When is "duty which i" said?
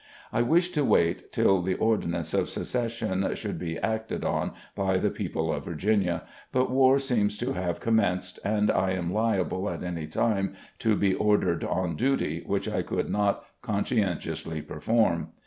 11.95-12.81